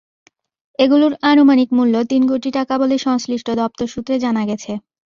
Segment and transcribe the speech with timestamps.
[0.79, 4.71] এগুলোর আনুমানিক মূল্য তিন কোটি টাকা বলে সংশ্লিষ্ট দপ্তর সূত্রে জানা গেছে।